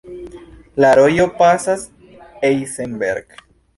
[0.83, 1.85] La rojo pasas
[2.49, 3.37] Eisenberg.